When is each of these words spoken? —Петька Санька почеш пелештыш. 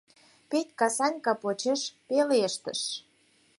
—Петька 0.49 0.87
Санька 0.97 1.33
почеш 1.41 1.81
пелештыш. 2.07 2.81